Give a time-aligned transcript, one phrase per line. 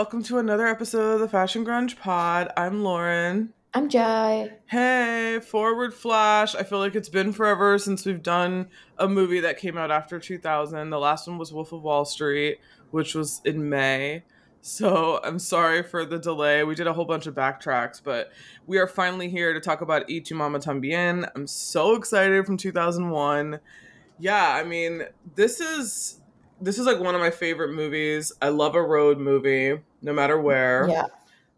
[0.00, 2.50] Welcome to another episode of the Fashion Grunge Pod.
[2.56, 3.52] I'm Lauren.
[3.74, 4.50] I'm Jai.
[4.64, 6.54] Hey, forward flash.
[6.54, 10.18] I feel like it's been forever since we've done a movie that came out after
[10.18, 10.88] 2000.
[10.88, 12.60] The last one was Wolf of Wall Street,
[12.92, 14.24] which was in May.
[14.62, 16.64] So I'm sorry for the delay.
[16.64, 18.32] We did a whole bunch of backtracks, but
[18.66, 21.30] we are finally here to talk about Tu Mama Tambien.
[21.36, 23.60] I'm so excited from 2001.
[24.18, 25.02] Yeah, I mean,
[25.34, 26.19] this is
[26.60, 28.32] this is like one of my favorite movies.
[28.42, 30.86] I love a road movie, no matter where.
[30.88, 31.04] Yeah.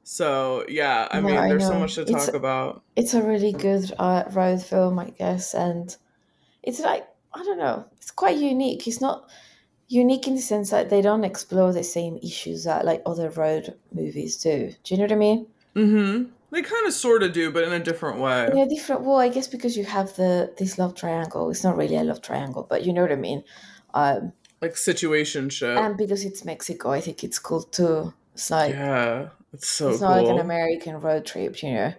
[0.05, 2.83] So yeah, I No, mean, I there's so much to It's- talk about.
[2.97, 5.95] It's a really good uh, road film, I guess, and
[6.63, 8.87] it's like I don't know, it's quite unique.
[8.87, 9.29] It's not
[9.89, 13.75] unique in the sense that they don't explore the same issues that like other road
[13.93, 14.73] movies do.
[14.85, 15.47] Do you know what I mean?
[15.77, 16.25] Mm-hmm.
[16.51, 18.47] They kind of sort of do, but in a different way.
[18.53, 21.51] In a different well, I guess because you have the this love triangle.
[21.51, 23.43] It's not really a love triangle, but you know what I mean.
[23.95, 24.33] Um,
[24.63, 25.77] Like situation shit.
[25.77, 28.15] and because it's Mexico, I think it's cool too.
[28.33, 30.09] It's like yeah, it's so it's cool.
[30.09, 31.95] not like an American road trip, you know.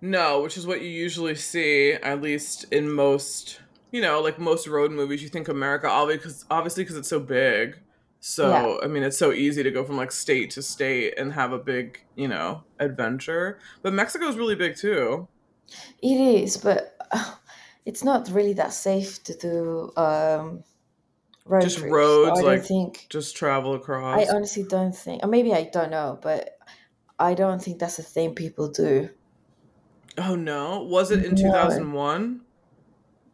[0.00, 3.60] No, which is what you usually see, at least in most,
[3.92, 5.22] you know, like most road movies.
[5.22, 7.78] You think America, obviously, because obviously, because it's so big.
[8.18, 8.84] So Yeah.
[8.84, 11.58] I mean, it's so easy to go from like state to state and have a
[11.58, 13.58] big, you know, adventure.
[13.82, 15.28] But Mexico is really big too.
[16.02, 17.34] It is, but uh,
[17.86, 20.64] it's not really that safe to do um,
[21.44, 21.92] road Just trips.
[21.92, 23.06] roads, I like, don't think.
[23.10, 24.20] Just travel across.
[24.20, 26.58] I honestly don't think, or maybe I don't know, but
[27.18, 29.10] I don't think that's a thing people do.
[30.18, 32.46] oh no, was it in two thousand one?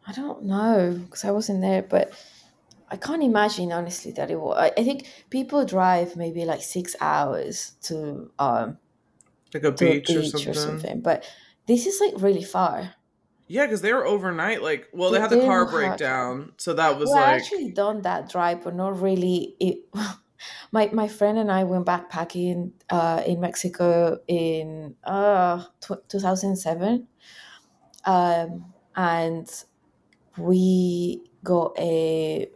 [0.07, 2.11] I don't know because I wasn't there, but
[2.89, 4.57] I can't imagine honestly that it was.
[4.59, 8.79] I, I think people drive maybe like six hours to um
[9.53, 11.01] Like a to a beach, or, something.
[11.01, 11.23] but
[11.67, 12.95] this is like really far.
[13.49, 14.61] Yeah, because they were overnight.
[14.61, 17.71] Like, well, they, They- had the car breakdown, so that was well, I like, actually
[17.71, 19.55] done that drive, but not really.
[19.59, 19.89] It,
[20.71, 27.07] my my friend and I went backpacking uh, in Mexico in uh, tw- 2007,
[28.05, 29.49] um, and
[30.37, 32.49] we got a.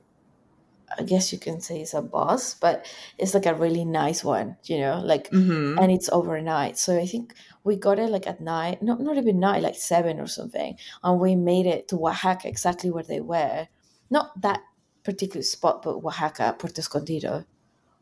[0.98, 2.86] I guess you can say it's a bus, but
[3.18, 6.78] it's like a really nice one, you know, like hmm and it's overnight.
[6.78, 7.34] So I think
[7.64, 11.20] we got it like at night, not not even night, like seven or something, and
[11.20, 13.68] we made it to Oaxaca, exactly where they were.
[14.10, 14.62] Not that
[15.04, 17.46] particular spot, but Oaxaca, Puerto Escondido,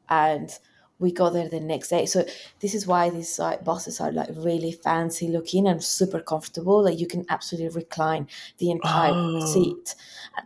[0.10, 0.50] and
[1.00, 2.06] we got there the next day.
[2.06, 2.26] So
[2.60, 6.84] this is why these like, buses are like really fancy looking and super comfortable.
[6.84, 8.28] Like you can absolutely recline
[8.60, 9.40] the entire Oh.
[9.54, 9.96] seat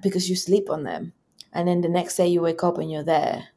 [0.01, 1.13] because you sleep on them,
[1.53, 3.49] and then the next day you wake up and you're there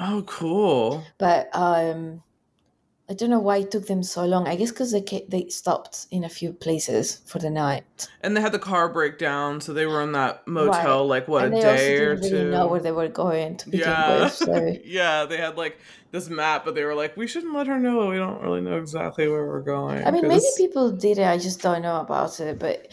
[0.00, 1.02] Oh, cool.
[1.18, 2.22] but um
[3.10, 4.46] I don't know why it took them so long.
[4.46, 8.36] I guess because they ca- they stopped in a few places for the night, And
[8.36, 11.56] they had the car breakdown, so they were in that motel like what and a
[11.56, 12.36] they day also or didn't two.
[12.36, 14.32] really know where they were going to begin yeah, with.
[14.34, 15.78] So yeah, they had like
[16.10, 18.08] this map, but they were like, we shouldn't let her know.
[18.08, 20.06] We don't really know exactly where we're going.
[20.06, 21.26] I mean, maybe 'cause- people did it.
[21.26, 22.58] I just don't know about it.
[22.58, 22.88] But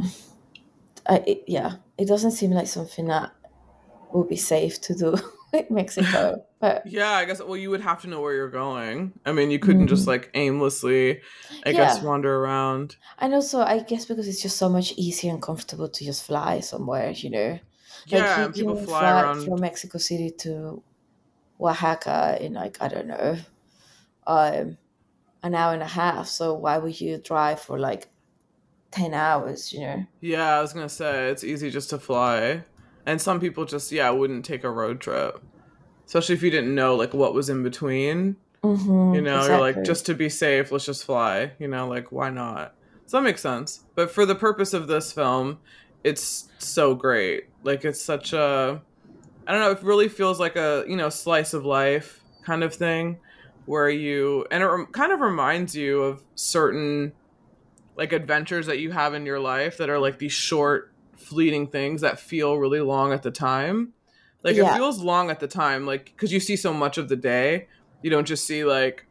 [1.08, 3.30] I, it, yeah, it doesn't seem like something that
[4.12, 5.16] would be safe to do
[5.70, 6.44] Mexico.
[6.60, 7.40] But Yeah, I guess.
[7.42, 9.12] Well, you would have to know where you're going.
[9.26, 10.08] I mean, you couldn't just Mhm.
[10.08, 11.20] like aimlessly,
[11.66, 12.96] I guess, wander around.
[13.18, 16.60] and also, I guess because it's just so much easier and comfortable to just fly
[16.60, 17.58] somewhere, you know.
[18.06, 19.44] Yeah, you people can fly around.
[19.44, 20.82] from Mexico City to
[21.60, 23.36] Oaxaca in like I don't know,
[24.26, 24.78] um,
[25.42, 26.26] an hour and a half.
[26.28, 28.08] So why would you drive for like
[28.90, 29.72] ten hours?
[29.72, 30.04] You know?
[30.20, 32.64] Yeah, I was gonna say it's easy just to fly,
[33.06, 35.42] and some people just yeah wouldn't take a road trip,
[36.06, 38.36] especially if you didn't know like what was in between.
[38.62, 41.52] Mm-hmm, You know, you're like just to be safe, let's just fly.
[41.58, 42.74] You know, like why not?
[43.06, 43.84] So that makes sense.
[43.94, 45.58] But for the purpose of this film,
[46.02, 47.44] it's so great.
[47.62, 48.80] Like it's such a,
[49.46, 52.74] I don't know, it really feels like a you know slice of life kind of
[52.74, 53.18] thing,
[53.66, 57.12] where you and it rem- kind of reminds you of certain
[57.96, 62.00] like adventures that you have in your life that are like these short fleeting things
[62.02, 63.92] that feel really long at the time.
[64.42, 64.72] Like Yeah.
[64.74, 67.68] it feels long at the time like because you see so much of the day.
[68.02, 69.06] You don't just see like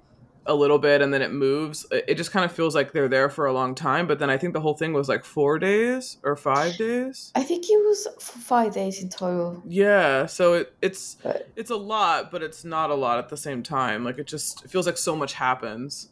[0.45, 1.85] a little bit and then it moves.
[1.91, 4.38] It just kind of feels like they're there for a long time but then i
[4.38, 7.31] think the whole thing was like four days or five days?
[7.33, 9.63] I think it was five days in total.
[9.65, 13.38] yeah so it, it's But it's a lot but it's not a lot at the
[13.38, 14.03] same time.
[14.03, 16.09] Like it just it feels like so much happens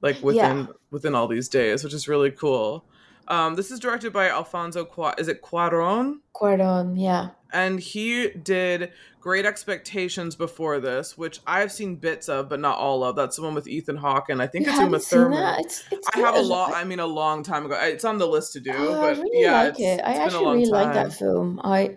[0.00, 2.84] like within within all these days which is really cool
[3.28, 6.16] um this is directed by alfonso Qua- is it Cuaron?
[6.34, 7.30] Cuaron, yeah.
[7.52, 13.02] and he did great expectations before this which i've seen bits of but not all
[13.04, 15.56] of that's the one with ethan hawke and i think you it's uma thurman?
[15.60, 18.18] It's, it's i have a lot I- i mean a long time ago it's on
[18.18, 20.00] the list to do Oh, I but really yeah like it.
[20.02, 21.60] I it's been a actually really like that film.
[21.64, 21.96] I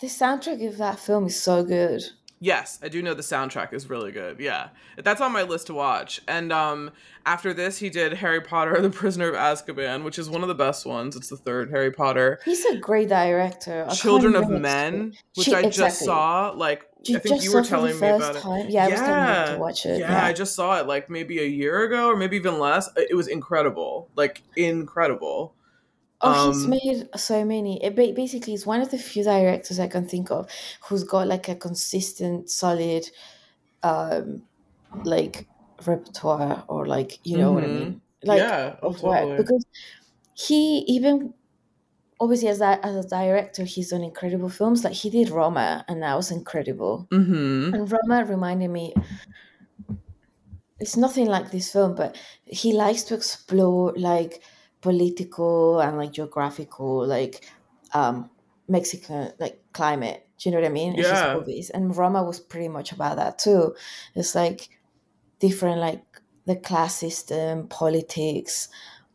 [0.00, 2.02] the soundtrack of that film is so good.
[2.42, 4.40] Yes, I do know the soundtrack is really good.
[4.40, 4.70] Yeah.
[4.96, 6.22] That's on my list to watch.
[6.26, 6.90] And um
[7.26, 10.48] after this he did Harry Potter and the Prisoner of Azkaban, which is one of
[10.48, 11.16] the best ones.
[11.16, 12.40] It's the third Harry Potter.
[12.46, 13.84] He's a great director.
[13.88, 17.62] I Children of Men, which She- I just saw like You I think you were
[17.62, 18.42] saw for the telling me about first it.
[18.42, 18.66] time?
[18.70, 20.00] Yeah, I was telling you to watch it.
[20.00, 20.24] Yeah, Yeah.
[20.26, 22.88] I just saw it like maybe a year ago or maybe even less.
[22.96, 24.08] It was incredible.
[24.16, 25.54] Like incredible.
[26.22, 27.82] Oh, he's Um, made so many.
[27.82, 30.50] It ba- basically is one of the few directors I can think of
[30.88, 33.06] who's got like a consistent, solid,
[33.82, 34.46] um,
[35.04, 35.48] like
[35.86, 37.68] repertoire or like you know what I Mhm.
[37.68, 39.36] mean, like yeah, oh, of work totally.
[39.36, 39.64] because
[40.34, 41.34] he even
[42.20, 46.02] obviously as that as a director he's done incredible films like he did Roma and
[46.02, 47.74] that was incredible Mhm.
[47.74, 48.94] and Roma reminded me
[50.78, 52.16] it's nothing like this film but
[52.46, 54.42] he likes to explore like
[54.80, 57.44] political and like geographical like
[57.94, 58.30] um
[58.68, 60.26] Mexican like climate.
[60.38, 60.94] Do you know what I mean?
[60.96, 61.34] Yeah.
[61.34, 63.74] movies and Roma was pretty much about that too.
[64.14, 64.68] It's like
[65.38, 66.04] different like
[66.46, 68.68] the class system politics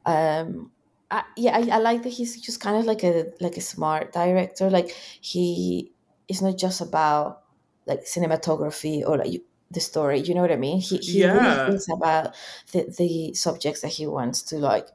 [0.05, 0.71] um
[1.11, 4.13] I, yeah I, I like that he's just kind of like a like a smart
[4.13, 4.69] director.
[4.69, 4.91] Like
[5.21, 5.93] he
[6.27, 7.43] it's not just about
[7.85, 9.41] like cinematography or like
[9.71, 10.19] the story.
[10.19, 10.79] You know what i mean?
[10.79, 11.31] He, he Yeah.
[11.31, 12.35] really thinks about
[12.71, 14.87] the, the subjects that he wants to like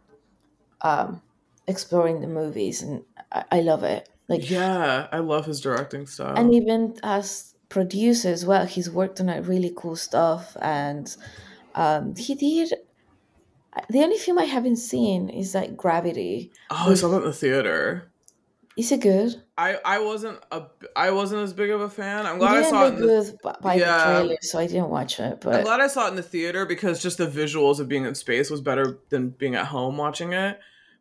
[0.83, 1.21] um
[1.67, 6.07] explore in the movies and i, I love it like yeah, I love his directing
[6.07, 6.37] style.
[6.37, 11.15] and even as producer as well he's worked on like really cool stuff and
[11.75, 12.73] um he did
[13.89, 17.33] the only film i haven't seen is like gravity oh, I saw that in the
[17.33, 18.11] theater.
[18.77, 20.63] is it good I I wasn't a
[20.97, 22.27] I wasn't as big of a fan.
[22.27, 23.97] I'm glad I saw it in the by Yeah.
[23.99, 26.23] the trailer so i didn't watch it But I'm glad I saw it in the
[26.23, 29.99] theater because just the visuals of being in space was better than being at home
[29.99, 30.59] watching it.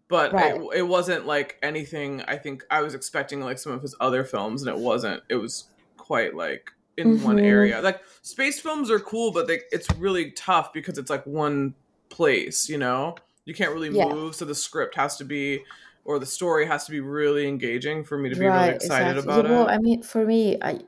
[0.10, 0.56] But Right.
[0.56, 2.22] it, it wasn't like anything.
[2.28, 5.24] I think I was expecting like some of his other films, and it wasn't.
[5.30, 5.66] It was
[5.98, 7.46] quite like in one Mhm.
[7.46, 7.82] area.
[7.82, 11.76] Like space films are cool, but they, it's really tough because it's like one
[12.10, 12.68] place.
[12.68, 13.16] You know,
[13.46, 14.10] you can't really Yeah.
[14.10, 15.64] move, so the script has to be
[16.10, 19.18] or the story has to be really engaging for me to be really right excited
[19.18, 19.70] exactly about yeah, well it.
[19.70, 20.80] i mean for me i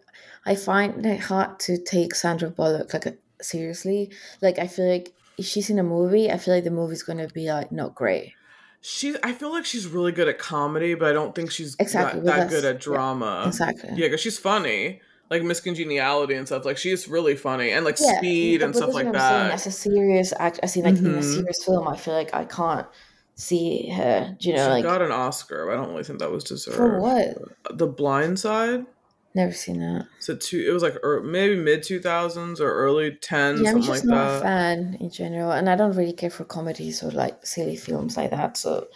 [0.45, 5.45] i find it hard to take sandra bullock like seriously like i feel like if
[5.45, 8.35] she's in a movie i feel like the movie's gonna be like not great
[8.81, 12.21] She, I feel like she's really good at comedy, but I don't think she's Exactly,
[12.21, 13.45] that, that good at drama.
[13.45, 16.65] exactly Yeah, because she's funny, like Miss Congeniality and stuff.
[16.65, 19.51] Like she's really funny, and like Yeah, Speed and stuff like saying, that.
[19.51, 21.23] As a serious act, as in like in a Mhm.
[21.23, 22.87] serious film, I feel like I can't
[23.35, 24.35] see her.
[24.39, 25.71] Do you know, she like got an Oscar.
[25.71, 26.77] I don't really think that was deserved.
[26.77, 27.77] for what?
[27.77, 28.85] The Blind Side.
[29.33, 30.07] Never seen that.
[30.19, 33.89] So two, it was like maybe mid two thousands or early tens, Yeah, I'm just
[33.89, 37.45] like not a fan in general, and I don't really care for comedies or like
[37.45, 38.57] silly films like that.
[38.57, 38.87] So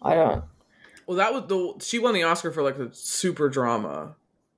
[0.00, 0.44] I don't.
[1.06, 4.16] Well, that was the she won the Oscar for like the super drama.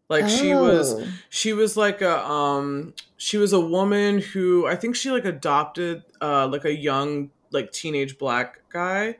[0.09, 1.07] Like she was Oh.
[1.31, 6.05] she was like a um she was a woman who I think she like adopted
[6.21, 9.17] uh like a young like teenage black guy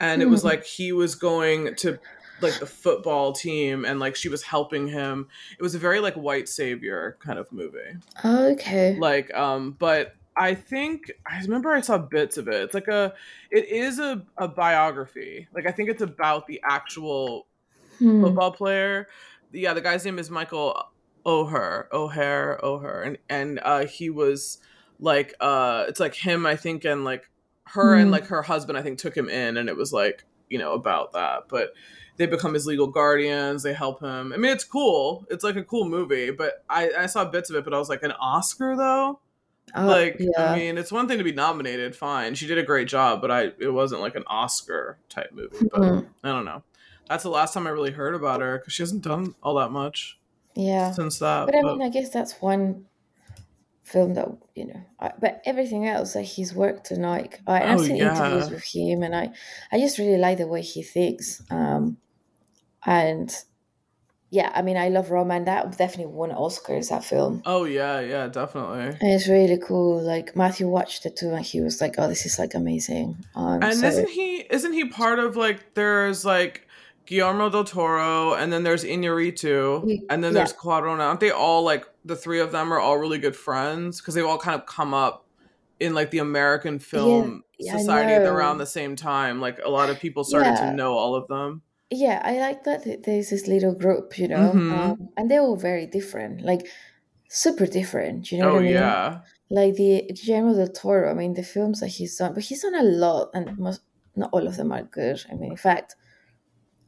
[0.00, 0.48] and it was Hmm.
[0.48, 1.98] like he was going to
[2.40, 5.28] like the football team and like she was helping him.
[5.58, 7.96] It was a very like white savior kind of movie.
[8.24, 8.96] Okay.
[8.98, 12.54] Like um but I think I remember I saw bits of it.
[12.62, 13.14] It's like a
[13.50, 15.46] it is a, a biography.
[15.54, 17.46] Like I think it's about the actual
[17.98, 18.22] Hmm.
[18.22, 19.06] football player.
[19.52, 20.82] Yeah, the guy's name is Michael
[21.26, 24.58] O'Hare, O'Hare, O'Hare, and and uh, he was
[24.98, 27.28] like, uh, it's like him, I think, and like
[27.68, 28.12] her and Hmm.
[28.12, 31.12] like her husband, I think, took him in, and it was like you know about
[31.12, 31.72] that, but
[32.18, 33.62] they become his legal guardians.
[33.62, 34.32] They help him.
[34.32, 35.24] I mean, it's cool.
[35.30, 37.88] It's like a cool movie, but I I saw bits of it, but I was
[37.88, 39.20] like, an Oscar though.
[39.74, 40.52] Uh, like yeah.
[40.52, 42.34] I mean, it's one thing to be nominated, fine.
[42.34, 45.68] She did a great job, but I it wasn't like an Oscar type movie.
[45.70, 46.06] But Mhm.
[46.24, 46.62] I don't know.
[47.08, 49.70] That's the last time I really heard about her because she hasn't done all that
[49.70, 50.18] much
[50.54, 50.90] yeah.
[50.90, 51.46] since that.
[51.46, 52.86] But I mean, I guess that's one
[53.84, 54.80] film that you know.
[55.00, 58.14] I, but everything else that he's worked on, like I, Oh, seen yeah.
[58.14, 59.30] interviews with him, and I,
[59.72, 61.42] I just really like the way he thinks.
[61.50, 61.96] Um,
[62.84, 63.34] and
[64.30, 66.88] yeah, I mean, I love Roma, and that definitely won Oscars.
[66.88, 67.42] That film.
[67.44, 68.80] oh yeah, yeah, definitely.
[68.84, 70.00] And it's really cool.
[70.00, 73.62] Like Matthew watched it too, and he was like, "Oh, this is like amazing." Um,
[73.62, 76.66] And so- isn't he isn't he part of like there's like
[77.06, 80.38] Guillermo del Toro and then there's Iñárritu and then yeah.
[80.38, 80.98] there's Cuarón.
[81.00, 84.26] Aren't they all like the three of them are all really good friends because they've
[84.26, 85.26] all kind of come up
[85.80, 89.40] in like the American film yeah, I society around the same time.
[89.40, 90.70] Like a lot of people started Yeah.
[90.70, 91.62] to know all of them.
[91.90, 94.72] yeah, I like that there's this little group, you know, Mhm.
[94.78, 96.66] um, and they're all very different, like
[97.28, 98.32] super different.
[98.32, 98.72] You know oh what I mean?
[98.72, 99.20] yeah.
[99.50, 101.10] Like the Guillermo del Toro.
[101.10, 103.82] I mean, the films that he's done, but he's done a lot, and most
[104.16, 105.18] not all of them are good.
[105.30, 105.96] I mean, in fact,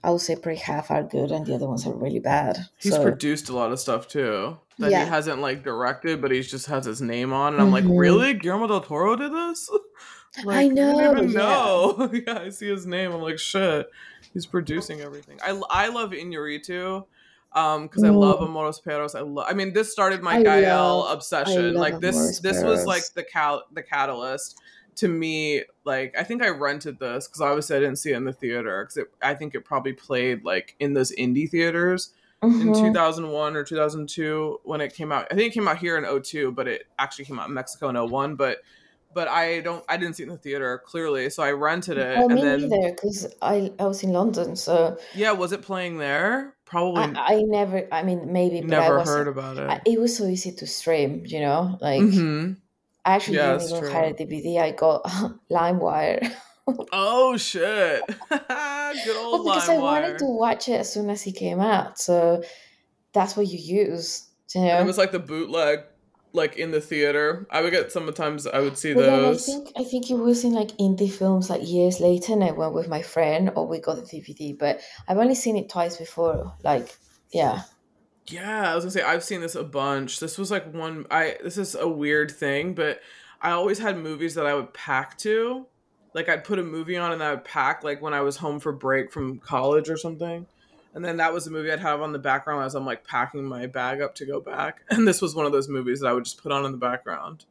[0.05, 2.59] I would say probably half are good and the other ones are really bad.
[2.77, 5.05] He's so, produced a lot of stuff too that Yeah.
[5.05, 7.55] he hasn't like directed, but he just has his name on.
[7.55, 7.99] And I'm like, Mhm.
[7.99, 8.35] really?
[8.35, 9.71] Guillermo del Toro did this?
[10.49, 11.39] I know, I even yeah.
[11.39, 12.11] know.
[12.27, 13.13] yeah, I see his name.
[13.13, 13.89] I'm like, shit.
[14.33, 15.39] He's producing everything.
[15.43, 17.05] I, I love Inarritu
[17.53, 18.47] um because I love Mm.
[18.47, 19.15] Amores Perros.
[19.15, 19.47] I love.
[19.49, 21.75] I mean, this started my I Gael love- obsession.
[21.75, 24.59] love Like this, this was like the cal the catalyst
[24.97, 25.63] to me.
[25.85, 28.85] Like I think I rented this because obviously I didn't see it in the theater
[28.89, 32.13] because I think it probably played like in those indie theaters
[32.59, 32.73] in Mhm.
[32.73, 35.27] 2001 or 2002 when it came out.
[35.31, 37.89] I think it came out here in 02, but it actually came out in Mexico
[37.89, 38.37] in 01.
[38.37, 38.59] But
[39.13, 42.23] but I don't I didn't see it in the theater clearly, so I rented it
[42.23, 45.99] Oh, me then neither, because I, I was in London, so yeah, was it playing
[45.99, 46.57] there?
[46.65, 49.83] Probably I, I never, I mean, maybe, but I never heard about I, it.
[49.87, 51.79] it was so easy to stream, you know?
[51.81, 52.57] Like, hmm
[53.05, 53.91] I actually Yeah, didn't even true.
[53.93, 54.61] a DVD.
[54.61, 55.05] I got
[55.51, 56.35] LimeWire.
[56.93, 58.03] Oh shit!
[58.31, 61.99] Good old well, because I wanted to watch it as soon as he came out.
[61.99, 62.43] So
[63.13, 64.81] that's what you use, you know?
[64.81, 65.81] It was like the bootleg,
[66.33, 67.47] like in the theater.
[67.51, 68.47] I would get sometimes.
[68.47, 71.51] I would see But then I think I think it was in like indie films
[71.51, 74.59] like years later, and I went with my friend, or we got the DVD.
[74.59, 76.55] But I've only seen it twice before.
[76.63, 76.97] Like,
[77.31, 77.63] yeah,
[78.26, 80.21] Yeah, I was gonna say I've seen this a bunch.
[80.21, 83.00] This was like one I this is a weird thing, but
[83.40, 85.66] I always had movies that I would pack to.
[86.14, 88.61] Like I'd put a movie on and I would pack like when I was home
[88.61, 90.47] for break from college or something.
[90.95, 93.45] And then that was the movie I'd have on the background as I'm like packing
[93.45, 94.83] my bag up to go back.
[94.90, 96.78] And this was one of those movies that I would just put on in the
[96.78, 97.45] background.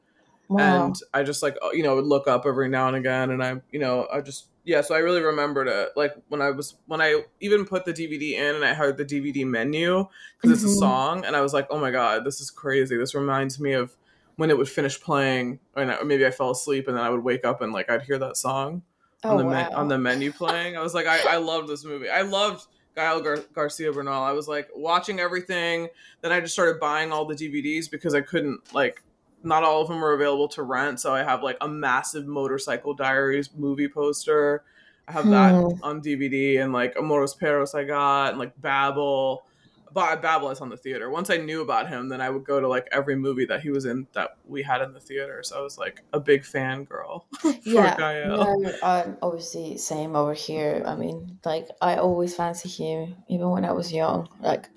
[0.49, 0.85] Wow.
[0.87, 3.61] And I just like you know would look up every now and again and I
[3.71, 5.89] you know I just yeah, so I really remembered it.
[5.97, 9.03] Like when I was when I even put the DVD in and I heard the
[9.03, 10.05] DVD menu
[10.41, 10.79] because it's a Mhm.
[10.79, 12.95] song, and I was like, oh my god, this is crazy.
[12.95, 13.95] This reminds me of
[14.37, 17.09] when it would finish playing, and I- or maybe I fell asleep and then I
[17.09, 18.83] would wake up and like I'd hear that song
[19.25, 19.67] on oh the wow.
[19.69, 20.77] me- on the menu playing.
[20.77, 22.09] I was like, I I loved this movie.
[22.09, 22.67] I loved.
[22.95, 24.21] Gael Gar- Garcia Bernal.
[24.21, 25.87] I was like watching everything.
[26.21, 29.01] Then I just started buying all the DVDs because I couldn't like
[29.43, 30.99] not all of them are available to rent.
[30.99, 34.63] So I have like a massive Motorcycle Diaries movie poster.
[35.07, 35.83] I have that Hmm.
[35.83, 39.45] on DVD and like Amores Perros I got and like Babel.
[39.91, 41.11] But Babel is on the theater.
[41.11, 43.69] Once I knew about him, then I would go to like every movie that he
[43.69, 45.43] was in that we had in the theater.
[45.43, 47.27] So I was like a big fan girl
[47.63, 48.37] yeah, Gael.
[48.37, 50.83] no, I'm obviously same over here.
[50.85, 54.69] I mean, like I always fancy him, even when I was young, like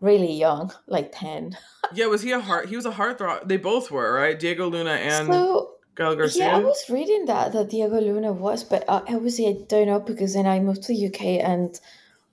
[0.00, 1.56] really young, like ten.
[1.94, 2.68] Yeah, was he a heart?
[2.68, 3.48] He was a heartthrob.
[3.48, 4.38] They both were, right?
[4.38, 6.44] Diego Luna and so Gael Garcia.
[6.44, 10.00] Yeah, I was reading that that Diego Luna was, but uh, obviously I don't know
[10.00, 11.78] because then I moved to the UK and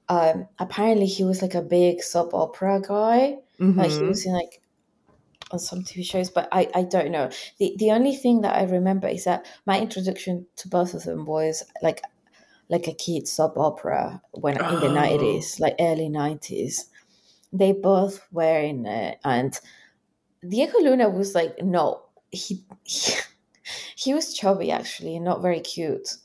[0.10, 3.38] um, apparently he was like a big soap opera guy.
[3.78, 4.62] Like he was in like
[5.52, 7.30] on some TV shows, but I, I don't know.
[7.60, 11.26] The the only thing that I remember is that my introduction to both of them
[11.26, 12.02] was like
[12.70, 14.94] like a kid soap opera when in the Oh.
[14.94, 16.90] nineties, like early nineties.
[17.58, 19.58] They both were in it, and
[20.48, 23.14] Diego Luna was like no, he he,
[23.96, 26.18] he was chubby actually, not very cute.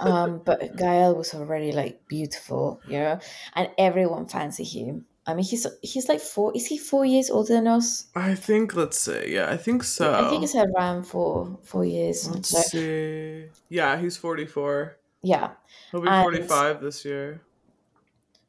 [0.00, 3.18] um, but Gael was already like beautiful, you know,
[3.54, 5.06] and everyone fancied him.
[5.26, 6.52] I mean, he's he's like four.
[6.54, 8.06] Is he four years older than us?
[8.14, 8.74] I think.
[8.74, 9.32] Let's see.
[9.34, 10.12] Yeah, I think so.
[10.12, 12.28] I think it's around four four years.
[12.28, 13.46] Let's So, see.
[13.70, 14.98] Yeah, he's forty-four.
[15.22, 15.52] yeah.
[15.90, 17.40] He'll be And- forty-five this year.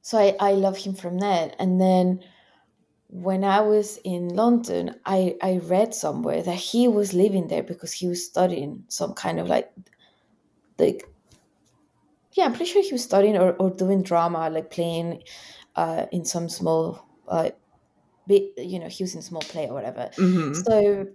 [0.06, 1.56] So I, I love him from that.
[1.58, 2.24] And then
[3.10, 7.94] when I was in London, I, I read somewhere that he was living there because
[7.94, 9.72] he was studying some kind of like
[10.78, 11.06] like
[12.34, 15.24] yeah, I'm pretty sure he was studying or, or doing drama, like playing
[15.76, 17.52] uh, in some small uh,
[18.28, 20.12] bit you know, he was in small play or whatever.
[20.18, 21.08] hmm So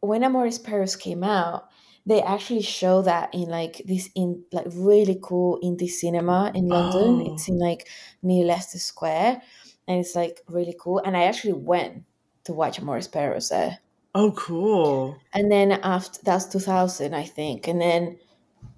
[0.00, 1.68] when Amores Perros came out,
[2.06, 7.26] they actually show that in like this in like really cool indie cinema in London.
[7.26, 7.34] Oh.
[7.34, 7.88] It's in like
[8.22, 9.42] near Leicester Square,
[9.88, 11.02] and it's like really cool.
[11.04, 12.04] And I actually went
[12.44, 13.78] to watch Amores Perros there.
[14.14, 15.18] Oh, cool.
[15.34, 18.18] And then after that's two thousand, I think, and then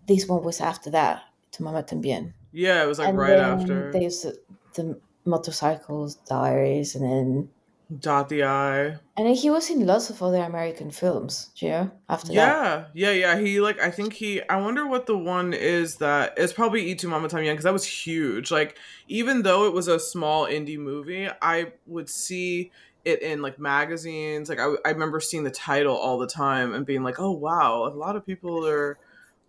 [0.07, 2.33] this one was after that Tu Mamá También.
[2.51, 4.39] Yeah, it was like and right after There's the,
[4.75, 7.51] the motorcycles diaries, and then
[7.97, 8.99] Dot the I.
[9.17, 11.51] and he was in lots of other American films.
[11.57, 12.35] You know, after that.
[12.35, 13.39] Yeah, yeah, yeah.
[13.39, 14.43] He like I think he.
[14.43, 17.65] I wonder what the one is that it's probably E two Mama Time Young because
[17.65, 18.51] that was huge.
[18.51, 18.77] Like
[19.09, 22.73] even though it was a small indie movie, I would see
[23.07, 24.51] it in like magazines.
[24.51, 27.87] Like I, I remember seeing the title all the time and being like, oh wow,
[27.87, 28.99] a lot of people are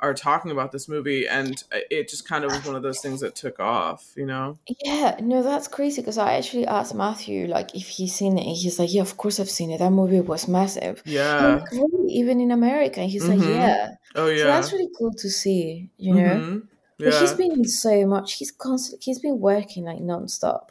[0.01, 3.19] are talking about this movie, and it just kind of was one of those things
[3.21, 4.11] that took off.
[4.15, 4.57] You know?
[4.83, 8.55] Yeah, no, that's crazy because I actually asked Matthew like if he's seen it, and
[8.55, 9.79] he's like, "Yeah, of course I've seen it.
[9.79, 11.55] That movie was massive, Yeah.
[11.57, 12.11] Like, "Really?
[12.13, 13.55] even in America." He's like, Mhm.
[13.55, 14.43] "Yeah." Oh So yeah.
[14.45, 16.21] that's really cool to see, you know.
[16.35, 16.67] Mhm.
[16.97, 17.37] But he's Yeah.
[17.37, 18.33] been in so much.
[18.33, 20.67] He's constantly He's been working like nonstop.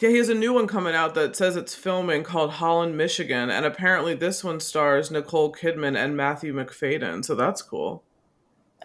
[0.00, 3.50] Yeah, he has a new one coming out that says it's filming called Holland, Michigan,
[3.50, 8.02] and apparently this one stars Nicole Kidman and Matthew Macfadyen, so that's cool.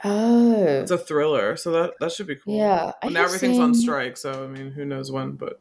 [0.06, 2.56] Oh, It's a thriller, so that that should be cool.
[2.56, 2.92] yeah.
[3.02, 5.32] Have everything's on strike, so I mean, who knows when?
[5.34, 5.60] But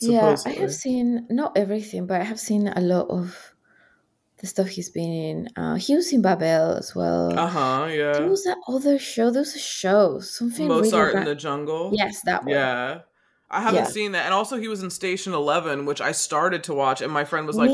[0.00, 3.54] Yeah, I have seen not everything, but I have seen a lot of
[4.38, 5.48] the stuff he's been in.
[5.56, 7.38] Uh, he was in Babel as well.
[7.38, 7.86] Uh huh.
[7.88, 8.12] Yeah.
[8.12, 9.30] There was that other show.
[9.30, 10.18] There was a show.
[10.20, 11.90] Something Mozart really in the Jungle.
[11.94, 12.50] Yes, that one.
[12.52, 13.00] Yeah.
[13.54, 13.90] I haven't Yeah.
[13.90, 17.12] seen that, and also he was in Station Eleven, which I started to watch, and
[17.12, 17.70] my friend was like,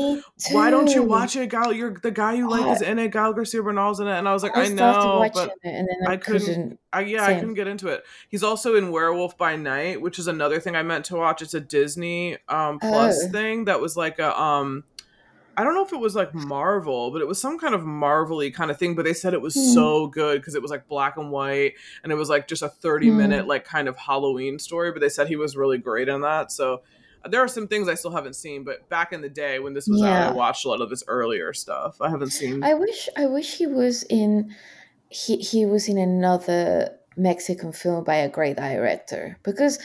[0.51, 1.71] "Why don't you watch it, Gael?
[1.71, 3.11] You're the guy you like is in it.
[3.11, 5.87] Gael Garcia Bernal's in it." And I was like, I "I, know, but it and
[5.87, 6.79] then I, I couldn't- couldn't.
[6.91, 10.27] I, yeah, I couldn't get into it." He's also in Werewolf by Night, which is
[10.27, 11.41] another thing I meant to watch.
[11.41, 13.29] It's a Disney um, Plus Oh.
[13.31, 14.83] thing that was like a um,
[15.59, 18.49] I don't know if it was like Marvel, but it was some kind of Marvel-y
[18.49, 18.95] kind of thing.
[18.95, 19.73] But they said it was Hmm.
[19.73, 21.73] so good because it was like black and white,
[22.03, 24.91] and it was like just a thirty-minute like kind of Halloween story.
[24.91, 26.51] But they said he was really great in that.
[26.51, 26.81] So
[27.29, 28.63] there are some things I still haven't seen.
[28.63, 31.03] But back in the day when this was out, I watched a lot of this
[31.07, 31.97] earlier stuff.
[32.01, 32.63] I haven't seen.
[32.63, 33.09] I wish.
[33.17, 34.55] I wish he was in.
[35.09, 39.79] He he was in another Mexican film by a great director because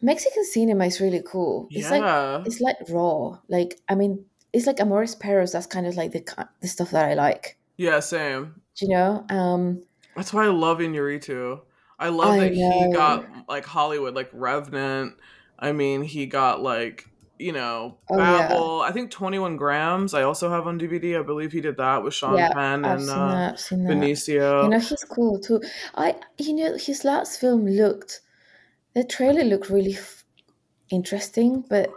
[0.00, 1.66] Mexican cinema is really cool.
[1.70, 3.38] It's like yeah, it's like raw.
[3.48, 5.52] Like I mean, it's like Amores Perros.
[5.52, 6.22] That's kind of like the
[6.60, 7.56] the stuff that I like.
[7.76, 8.60] yeah, same.
[8.76, 9.24] Do you know?
[9.28, 9.82] Um,
[10.16, 11.60] That's why I love Inarritu.
[11.98, 15.14] I love I that he got like Hollywood, like Revenant.
[15.58, 17.06] I mean, he got like
[17.38, 18.48] you know Oh, yeah.
[18.48, 18.80] Babel.
[18.82, 20.14] I think Twenty One Grams.
[20.14, 21.18] I also have on DVD.
[21.18, 23.52] I believe he did that with Sean Yeah, Penn I've and uh, that.
[23.54, 23.92] I've seen that.
[23.94, 24.62] Benicio.
[24.64, 25.60] You know, he's cool too.
[25.94, 28.20] I, you know, his last film looked,
[28.94, 30.24] the trailer looked really f-
[30.90, 31.90] interesting, but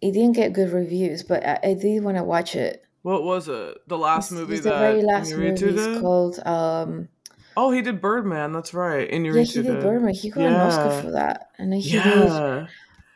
[0.00, 1.22] it didn't get good reviews.
[1.22, 2.84] But I, I did want to watch it.
[3.02, 3.78] what was it?
[3.88, 5.52] The last It's- movie it's that the very last movie.
[5.54, 5.78] did.
[5.78, 6.40] It's called.
[6.46, 7.08] Um,
[7.56, 8.52] oh, he did Birdman.
[8.52, 9.08] That's right.
[9.08, 9.24] In.
[9.24, 10.14] Yeah, he did Birdman.
[10.14, 11.00] He got an Oscar Yeah.
[11.02, 12.04] for that, and then he did.
[12.04, 12.66] Yeah.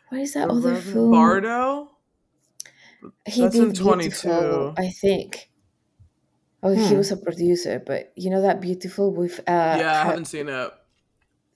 [0.08, 1.12] What is that The other film?
[1.12, 1.90] Bardo.
[3.26, 4.28] he that's did in 22.
[4.28, 5.50] Biutiful, I think.
[6.62, 6.96] Oh, he Hmm.
[6.96, 9.42] was a producer, but you know that Biutiful with uh
[9.78, 10.70] yeah, I haven't seen it.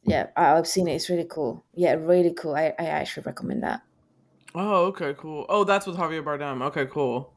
[0.05, 0.95] yeah, I've seen it.
[0.95, 1.65] It's really cool.
[1.75, 2.55] Yeah, really cool.
[2.55, 3.83] I, I actually recommend that.
[4.55, 5.47] Oh, okay, cool.
[5.49, 6.62] Oh, that's with Javier Bardem.
[6.67, 7.33] Okay, cool.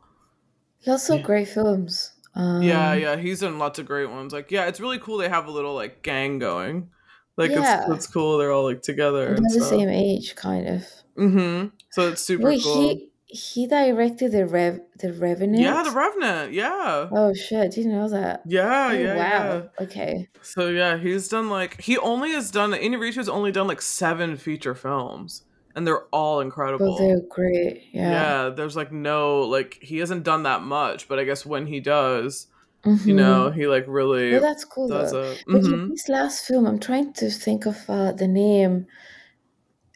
[0.85, 1.25] Lots of Yeah.
[1.25, 2.11] great films.
[2.35, 4.31] Um, yeah, yeah, he's in lots of great ones.
[4.31, 5.17] Like, yeah, it's really cool.
[5.17, 6.89] They have a little like gang going.
[7.35, 7.85] Like, Yeah.
[7.87, 8.37] it's it's cool.
[8.37, 9.25] They're all like together.
[9.35, 10.83] They're the same age, kind of.
[11.17, 11.67] Mm-hmm.
[11.91, 12.81] So it's super Wait, cool.
[12.89, 15.59] he he directed the Rev the Revenant.
[15.61, 16.53] Yeah, the Revenant.
[16.53, 17.09] Yeah.
[17.11, 17.59] Oh shit!
[17.59, 18.43] I didn't know that.
[18.45, 19.69] Yeah, Oh, yeah, wow.
[19.79, 19.83] yeah.
[19.85, 20.29] Okay.
[20.43, 24.75] So yeah, he's done like he only has done Inarritu's only done like seven feature
[24.75, 25.41] films,
[25.77, 26.97] and they're all incredible.
[26.97, 27.83] They're great.
[27.93, 28.11] yeah.
[28.11, 28.49] Yeah.
[28.49, 32.47] there's like no like he hasn't done that much, but I guess when he does,
[32.83, 33.05] Mhm.
[33.05, 35.21] you know, he like really Well, that's cool does though.
[35.31, 35.43] it.
[35.47, 35.91] But Mhm.
[35.91, 38.87] his last film, I'm trying to think of uh, the name.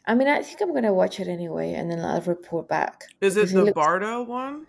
[0.06, 3.04] I mean, I think I'm gonna watch it anyway, and then I'll report back.
[3.20, 4.66] Is it the looks- Bardo one?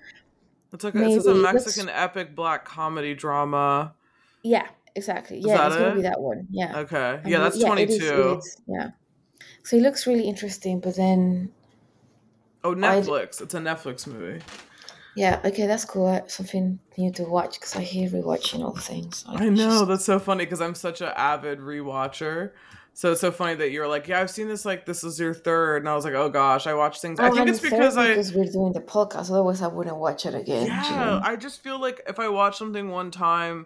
[0.74, 1.42] It's like a, it's a Maybe.
[1.44, 3.94] Mexican epic black comedy drama.
[4.42, 5.38] Yeah, exactly.
[5.40, 6.48] Yeah, it's gonna be that one.
[6.50, 6.80] Yeah.
[6.80, 8.38] Okay, yeah, it- that's it is, twenty it two.
[8.40, 8.90] is, Yeah.
[9.64, 11.52] So it looks really interesting, but then
[12.64, 13.42] Oh, I- Netflix.
[13.42, 14.42] It's a Netflix movie.
[15.16, 16.22] yeah, okay, that's cool.
[16.28, 19.26] Something new to watch because I hate rewatching all things.
[19.28, 22.52] Like, I know just- that's so funny because I'm such an avid rewatcher.
[22.96, 25.34] So it's so funny that you're like, yeah, I've seen this like this is your
[25.34, 27.20] third, and I was like, oh gosh, I watch things.
[27.20, 29.32] I Oh, think I'm it's because I because we're doing the podcast.
[29.32, 30.68] Otherwise, I wouldn't watch it again.
[30.68, 31.20] yeah?
[31.24, 33.66] I just feel like if I watch something one time,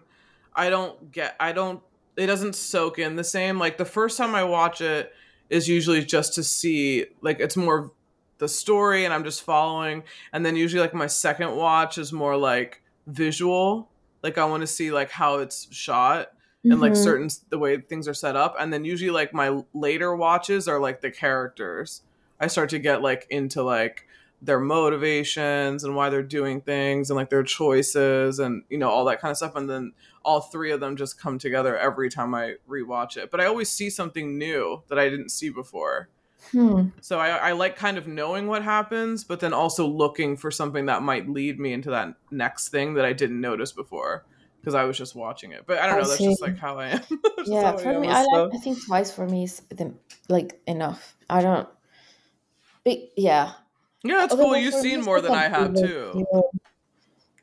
[0.56, 1.82] I don't get, I don't,
[2.16, 3.58] it doesn't soak in the same.
[3.58, 5.12] Like the first time I watch it
[5.50, 7.92] is usually just to see, like it's more
[8.38, 12.36] the story, and I'm just following, and then usually like my second watch is more
[12.36, 13.90] like visual,
[14.22, 16.32] like I want to see like how it's shot
[16.64, 16.96] and like Mhm.
[16.96, 18.54] certain the way things are set up.
[18.58, 22.02] And then usually like my later watches are like the characters.
[22.40, 24.06] I start to get like into like
[24.40, 29.04] their motivations and why they're doing things and like their choices and you know all
[29.04, 29.92] that kind of stuff and then
[30.24, 33.68] all three of them just come together every time i rewatch it but i always
[33.68, 36.08] see something new that i didn't see before
[36.52, 36.90] Hmm.
[37.00, 40.86] so I, I like kind of knowing what happens but then also looking for something
[40.86, 44.24] that might lead me into that next thing that i didn't notice before
[44.60, 46.78] because i was just watching it but i don't I know that's just like how
[46.78, 47.00] i am
[47.44, 48.54] Yeah, how I for me, I like.
[48.54, 49.94] I think twice for me is the,
[50.28, 51.16] like enough.
[51.30, 51.68] I don't.
[52.84, 53.52] But yeah,
[54.04, 54.56] Yeah, it's cool.
[54.56, 56.12] You've seen more than I have too.
[56.14, 56.50] you know,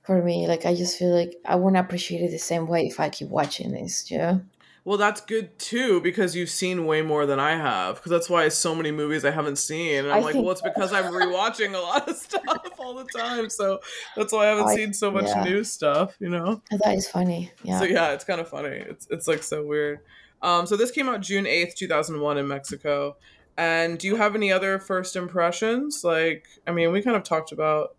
[0.04, 3.00] For me, like I just feel like I wouldn't appreciate it the same way if
[3.00, 4.10] I keep watching this.
[4.10, 4.40] Yeah.
[4.86, 7.96] Well, that's good too because you've seen way more than I have.
[7.96, 10.06] Because that's why so many movies I haven't seen.
[10.06, 12.44] And I'm I like, well, it's because I'm rewatching a lot of stuff
[12.78, 13.50] all the time.
[13.50, 13.80] So
[14.16, 15.44] that's why I haven't I- seen so much yeah.
[15.44, 16.16] new stuff.
[16.20, 16.62] You know.
[16.70, 17.52] That is funny.
[17.64, 17.80] Yeah.
[17.80, 18.76] So yeah, it's kind of funny.
[18.78, 20.02] It's it's like so weird.
[20.44, 23.18] Um, so this came out June eighth, two thousand one, in Mexico.
[23.58, 26.04] And do you have any other first impressions?
[26.04, 27.96] Like, I mean, we kind of talked about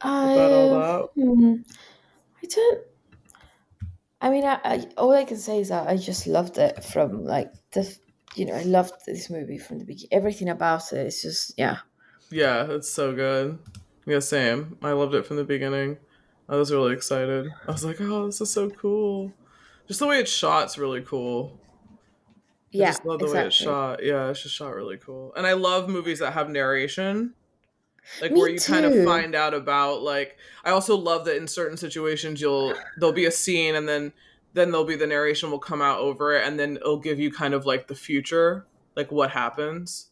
[0.00, 1.08] about all I, that.
[1.14, 1.54] hmm,
[2.42, 2.84] I don't.
[4.20, 7.24] I mean, I, I all I can say is that I just loved it from
[7.24, 7.94] like the,
[8.34, 10.08] you know, I loved this movie from the beginning.
[10.12, 11.78] Everything about it is just yeah.
[12.30, 13.58] Yeah, it's so good.
[14.06, 14.78] Yeah, same.
[14.82, 15.98] I loved it from the beginning.
[16.48, 17.48] I was really excited.
[17.66, 19.32] I was like, oh, this is so cool.
[19.88, 21.60] Just the way it's shot's really cool.
[22.78, 23.64] I Yeah, just love the way it's exactly.
[23.64, 24.02] shot.
[24.04, 25.32] Yeah, it's just shot really cool.
[25.36, 27.34] And I love movies that have narration.
[28.20, 31.48] Like where Me you kind of find out about like I also love that in
[31.48, 34.12] certain situations you'll there'll be a scene and then
[34.54, 37.30] then there'll be the narration will come out over it and then it'll give you
[37.30, 40.10] kind of like the future, like what happens.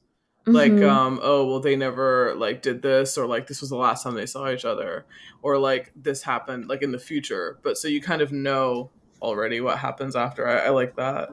[0.53, 0.85] Like Mm-hmm.
[0.85, 4.14] um oh well they never like did this or like this was the last time
[4.14, 5.07] they saw each other
[5.42, 7.59] or like this happened like in the future.
[7.62, 8.90] But so you kind of know
[9.22, 10.46] already what happens after.
[10.46, 11.31] I, I like that.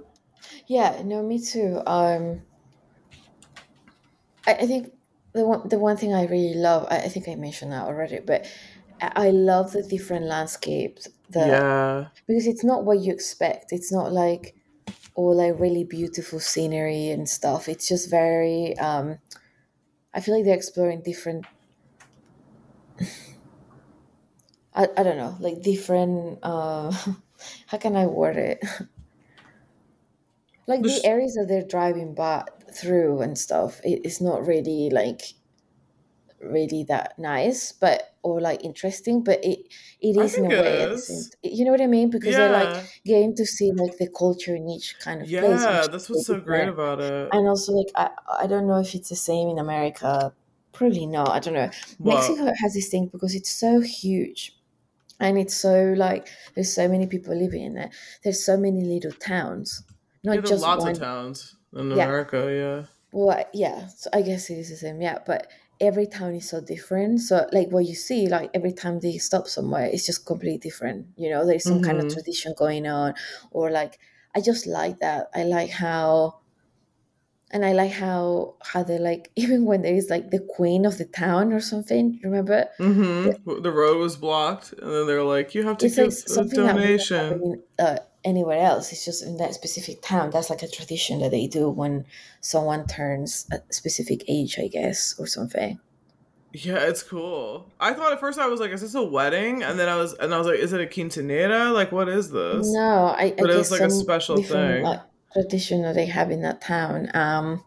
[0.67, 1.81] Yeah, no, me too.
[1.85, 2.41] Um,
[4.47, 4.93] I, I think
[5.33, 8.19] the one the one thing I really love, I, I think I mentioned that already,
[8.19, 8.45] but
[9.01, 12.07] I, I love the different landscapes that Yeah.
[12.27, 13.71] because it's not what you expect.
[13.73, 14.55] It's not like
[15.15, 17.69] all like really beautiful scenery and stuff.
[17.69, 18.77] It's just very.
[18.79, 19.19] Um,
[20.13, 21.45] I feel like they're exploring different.
[24.73, 26.39] I, I don't know, like different.
[26.43, 26.91] Uh,
[27.67, 28.63] how can I word it?
[30.71, 33.81] like the areas that they're driving by through and stuff.
[33.83, 35.21] It, it's not really like
[36.39, 39.59] really that nice, but or like interesting, but it
[39.99, 40.81] it I is in a way.
[40.81, 41.07] At the is.
[41.07, 42.09] same, you know what I mean?
[42.09, 42.89] Because they're like Yeah.
[43.05, 45.67] getting to see like the culture in each kind of place.
[45.67, 46.67] which Yeah, that's so what's so great different.
[46.67, 47.33] about it.
[47.33, 48.11] And also, like I
[48.43, 50.33] I don't know if it's the same in America.
[50.73, 51.29] Probably not.
[51.29, 51.69] I don't know.
[52.03, 54.57] Well, Mexico has this thing because it's so huge.
[55.19, 57.95] And it's so like there's so many people living in it.
[58.23, 59.83] There's so many little towns,
[60.23, 60.95] not there's just lots one.
[60.95, 62.87] of towns in Yeah, America, yeah.
[63.11, 63.87] well, yeah.
[63.87, 65.01] So I guess it is the same.
[65.01, 67.21] Yeah, but every town is so different.
[67.21, 71.07] So like what you see, like every time they stop somewhere, it's just completely different.
[71.17, 72.09] You know, there's some kind of Mm-hmm.
[72.09, 73.15] tradition going on,
[73.51, 73.99] or like
[74.35, 75.29] I just like that.
[75.35, 76.41] I like how,
[77.51, 80.97] and I like how how they like even when there is like the queen of
[80.97, 82.19] the town or something.
[82.23, 82.67] Remember?
[83.23, 83.61] The, Mm-hmm.
[83.61, 86.43] The road was blocked, and then they're like, "You have to it's like give a
[86.43, 87.45] something that wouldn't donation."
[87.79, 88.91] uh, anywhere else.
[88.91, 90.29] It's just in that specific town.
[90.29, 92.05] That's like a tradition that they do when
[92.39, 95.79] someone turns a specific age, I guess, or something.
[96.53, 97.65] Yeah, it's cool.
[97.79, 100.13] I thought at first I was like, "Is this a wedding?" And then I was,
[100.15, 101.73] and I was like, "Is it a quinceanera?
[101.73, 104.83] Like, what is this?" No, I, I it guess was like a special thing.
[104.83, 104.99] like
[105.31, 107.09] tradition that they have in that town.
[107.13, 107.63] Um,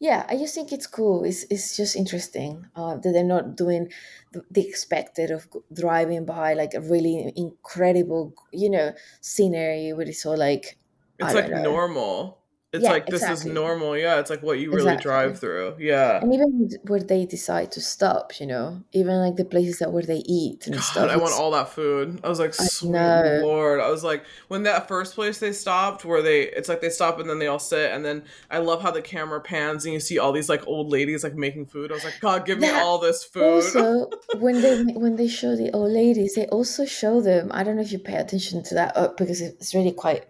[0.00, 1.24] yeah, I just think it's cool.
[1.24, 3.90] It's it's just interesting uh, that they're not doing
[4.32, 10.06] the, the expected of g- driving by like a really incredible, you know, scenery where
[10.08, 10.78] it's all like
[11.20, 11.64] I It's don't like know.
[11.64, 12.42] normal.
[12.70, 13.96] It's Yeah, like this is normal.
[13.96, 15.76] Yeah, it's like what you really drive through.
[15.78, 16.20] Yeah.
[16.20, 20.02] And even where they decide to stop, you know, even like the places that where
[20.02, 21.10] they eat and God, stuff.
[21.10, 22.20] I want all that food.
[22.22, 23.80] I was like, I lord.
[23.80, 27.18] I was like, when that first place they stopped, where they, it's like they stop
[27.18, 30.00] and then they all sit, and then I love how the camera pans and you
[30.00, 31.90] see all these like old ladies like making food.
[31.90, 33.44] I was like, God, give me all this food.
[33.44, 37.50] also when they when they show the old ladies, they also show them.
[37.50, 40.26] I don't know if you pay attention to that uh, because it's really quite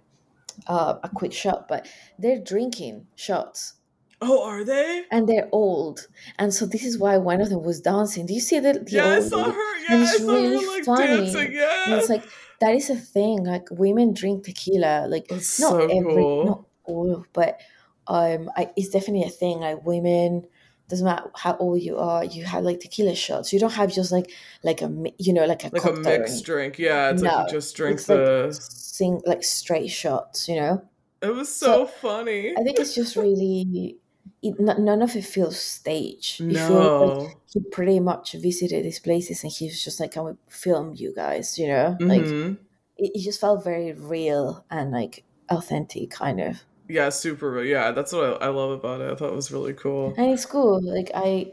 [0.66, 3.74] uh, a quick shot, but they're drinking shots
[4.20, 5.06] Oh, are they?
[5.10, 6.06] and they're old,
[6.38, 8.26] and so this is why one of them was dancing.
[8.26, 9.52] Do you see the the Yeah, I saw lady?
[9.52, 9.78] her.
[9.88, 11.52] And Yeah, I it's saw really her like funny, dancing.
[11.86, 11.94] and Yeah.
[11.94, 12.24] it's like
[12.60, 13.44] that is a thing.
[13.44, 16.42] Like women drink tequila, like That's not so every, cool.
[16.42, 17.60] not all, but
[18.06, 19.60] um, I, it's definitely a thing.
[19.60, 20.46] Like women,
[20.88, 23.52] doesn't matter how old you are, you have like tequila shots.
[23.52, 24.30] You don't have just like
[24.62, 26.78] like a you know like a Like a mixed drink.
[26.78, 28.52] Yeah, it's like you No, just drink it's like the.
[28.60, 30.48] sing like straight shots.
[30.48, 30.88] You know.
[31.20, 32.56] It was So so funny.
[32.56, 33.98] I think it's just really.
[34.42, 36.44] It, n- none of it feels staged.
[36.52, 37.40] Feels like No.
[37.52, 41.14] he pretty much visited these places and he was just like, "Can we film you
[41.14, 42.54] guys?" You know, like hmm
[42.96, 46.62] it, it just felt very real and like authentic, kind of.
[46.88, 47.62] Yeah, super.
[47.62, 49.10] Yeah, that's what I, I love about it.
[49.12, 50.18] I thought it was really cool.
[50.18, 50.80] And it's cool.
[50.82, 51.52] Like I,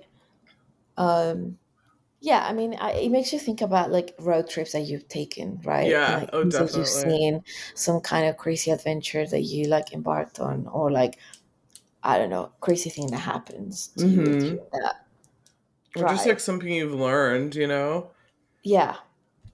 [0.98, 1.60] um,
[2.22, 2.46] yeah.
[2.48, 6.02] I mean, I, it makes you think about like road trips that you've taken, right?
[6.08, 6.22] And Yeah.
[6.22, 7.22] like Oh, things that you've definitely.
[7.28, 7.44] seen,
[7.76, 11.20] some kind of crazy adventure that you like embarked on, or like
[12.04, 15.08] I don't know, crazy thing that happens to you hmm during that
[15.96, 18.12] Or just like something you've learned, you know?
[18.64, 18.98] Yeah,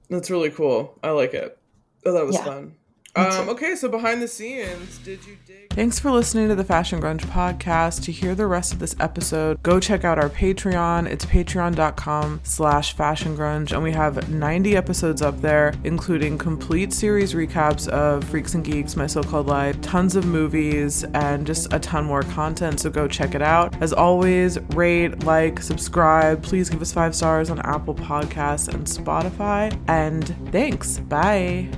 [0.09, 0.99] That's really cool.
[1.03, 1.57] I like it.
[2.05, 2.39] Oh, that was yeah.
[2.39, 2.77] fun.
[3.13, 5.73] Um, okay, so behind the scenes, did you dig?
[5.73, 8.03] Thanks for listening to the Fashion Grunge podcast.
[8.05, 11.07] To hear the rest of this episode, go check out our Patreon.
[11.07, 17.33] It's patreon.com slash fashion grunge, and we have 90 episodes up there, including complete series
[17.33, 22.05] recaps of Freaks and Geeks, My So-Called Life, tons of movies, and just a ton
[22.05, 23.81] more content, so go check it out.
[23.81, 26.41] As always, rate, like, subscribe.
[26.43, 29.77] Please give us five stars on Apple Podcasts and Spotify.
[29.89, 30.99] And thanks.
[30.99, 31.69] Bye.